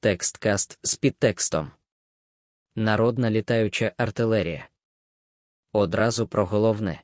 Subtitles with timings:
[0.00, 1.70] Тексткаст з підтекстом.
[2.76, 4.68] Народна літаюча артилерія.
[5.72, 7.00] Одразу про головне.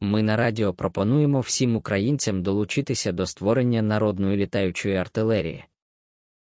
[0.00, 5.64] Ми на радіо пропонуємо всім українцям долучитися до створення народної літаючої артилерії.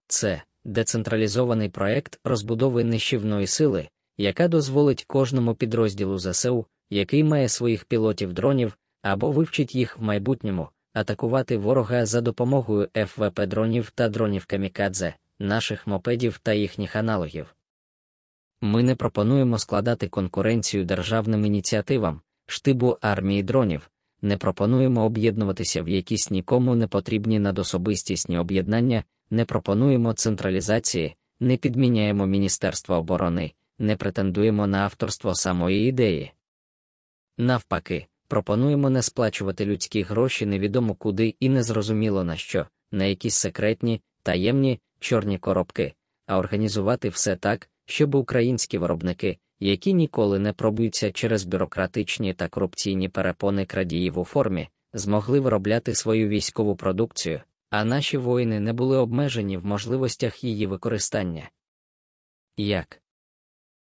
[0.06, 8.32] Це децентралізований проект розбудови нищівної сили, яка дозволить кожному підрозділу ЗСУ, який має своїх пілотів
[8.32, 15.14] дронів, або вивчить їх в майбутньому, атакувати ворога за допомогою ФВП дронів та дронів камікадзе,
[15.40, 17.54] наших мопедів та їхніх аналогів.
[18.60, 23.90] Ми не пропонуємо складати конкуренцію державним ініціативам, штибу армії дронів,
[24.22, 32.26] не пропонуємо об'єднуватися в якісь нікому не потрібні надособистісні об'єднання, не пропонуємо централізації, не підміняємо
[32.26, 36.32] Міністерство оборони, не претендуємо на авторство самої ідеї.
[37.38, 44.00] Навпаки, пропонуємо не сплачувати людські гроші невідомо куди і незрозуміло на що, на якісь секретні,
[44.22, 45.94] таємні, чорні коробки,
[46.26, 53.08] а організувати все так, щоб українські виробники, які ніколи не пробуються через бюрократичні та корупційні
[53.08, 57.40] перепони крадіїв у формі, змогли виробляти свою військову продукцію,
[57.70, 61.50] а наші воїни не були обмежені в можливостях її використання.
[62.56, 63.02] Як?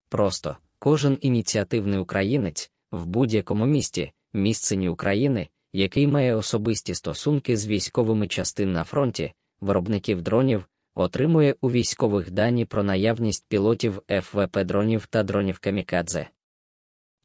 [0.08, 8.28] Просто кожен ініціативний українець в будь-якому місті, місцині України, який має особисті стосунки з військовими
[8.28, 15.22] частин на фронті, виробників дронів, отримує у військових дані про наявність пілотів ФВП дронів та
[15.22, 16.28] дронів камікадзе.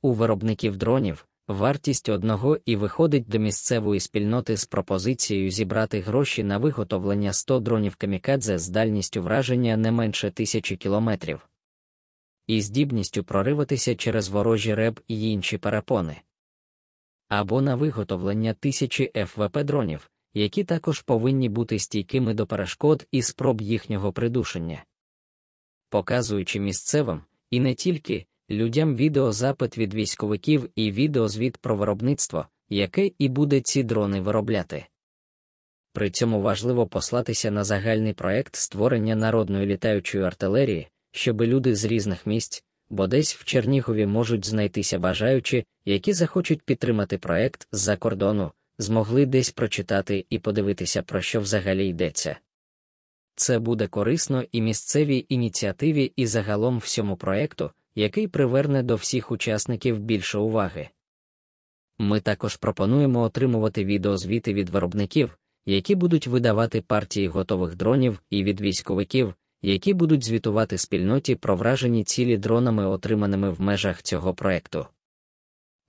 [0.01, 6.57] У виробників дронів вартість одного і виходить до місцевої спільноти з пропозицією зібрати гроші на
[6.57, 11.49] виготовлення 100 дронів камікадзе з дальністю враження не менше тисячі кілометрів.
[12.47, 16.21] І здібністю прориватися через ворожі реб і інші перепони.
[17.27, 23.61] Або на виготовлення тисячі ФВП дронів, які також повинні бути стійкими до перешкод і спроб
[23.61, 24.83] їхнього придушення.
[25.89, 33.29] Показуючи місцевим, і не тільки людям відеозапит від військовиків і відеозвіт про виробництво, яке і
[33.29, 34.85] буде ці дрони виробляти.
[35.93, 42.25] При цьому важливо послатися на загальний проект створення народної літаючої артилерії, щоби люди з різних
[42.25, 48.51] місць, бо десь в Чернігові можуть знайтися бажаючі, які захочуть підтримати проект з-за кордону,
[48.81, 52.37] змогли десь прочитати і подивитися, про що взагалі йдеться.
[53.35, 59.99] Це буде корисно і місцевій ініціативі, і загалом всьому проекту, який приверне до всіх учасників
[59.99, 60.89] більше уваги.
[61.99, 68.61] Ми також пропонуємо отримувати відеозвіти від виробників, які будуть видавати партії готових дронів, і від
[68.61, 74.87] військовиків, які будуть звітувати спільноті про вражені цілі дронами, отриманими в межах цього проекту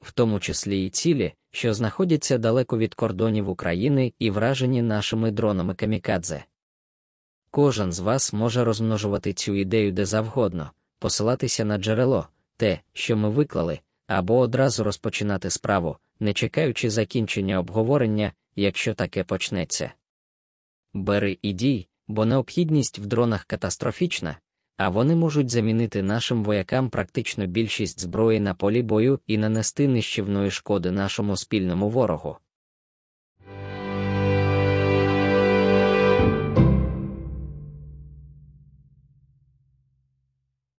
[0.02, 5.74] в тому числі і цілі, що знаходяться далеко від кордонів України і вражені нашими дронами
[5.74, 6.44] камікадзе.
[7.50, 13.30] Кожен з вас може розмножувати цю ідею де завгодно, посилатися на джерело, те, що ми
[13.30, 19.92] виклали, або одразу розпочинати справу, не чекаючи закінчення обговорення, якщо таке почнеться.
[20.94, 24.36] Бери і дій, бо необхідність в дронах катастрофічна,
[24.76, 30.50] а вони можуть замінити нашим воякам практично більшість зброї на полі бою і нанести нищівної
[30.50, 32.36] шкоди нашому спільному ворогу.